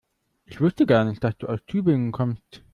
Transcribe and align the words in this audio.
Ich 0.45 0.59
wusste 0.59 0.87
gar 0.87 1.05
nicht, 1.05 1.23
dass 1.23 1.37
du 1.37 1.45
aus 1.45 1.59
Tübingen 1.67 2.11
kommst 2.11 2.63